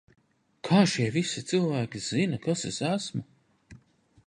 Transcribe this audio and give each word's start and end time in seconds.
Kā 0.67 0.79
šie 0.93 1.05
visi 1.17 1.43
cilvēki 1.51 2.03
zina, 2.07 2.41
kas 2.49 2.65
es 2.73 2.83
esmu? 2.91 3.25